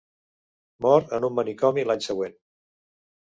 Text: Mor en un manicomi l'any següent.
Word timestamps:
Mor 0.85 1.05
en 1.17 1.27
un 1.27 1.35
manicomi 1.41 1.85
l'any 1.91 2.03
següent. 2.07 2.35